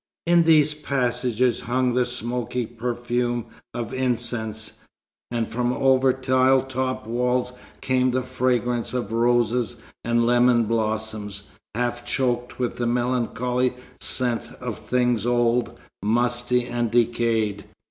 In 0.25 0.45
these 0.45 0.73
passages 0.73 1.59
hung 1.61 1.93
the 1.93 2.05
smoky 2.05 2.65
perfume 2.65 3.45
of 3.71 3.93
incense; 3.93 4.79
and 5.29 5.47
from 5.47 5.71
over 5.73 6.11
tile 6.11 6.63
topped 6.63 7.05
walls 7.05 7.53
came 7.81 8.09
the 8.09 8.23
fragrance 8.23 8.95
of 8.95 9.11
roses 9.11 9.75
and 10.03 10.25
lemon 10.25 10.63
blossoms, 10.63 11.43
half 11.75 12.03
choked 12.03 12.57
with 12.57 12.77
the 12.77 12.87
melancholy 12.87 13.75
scent 13.99 14.51
of 14.59 14.79
things 14.79 15.27
old, 15.27 15.77
musty 16.01 16.65
and 16.65 16.89
decayed. 16.89 17.65